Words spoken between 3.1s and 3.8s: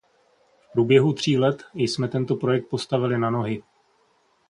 na nohy.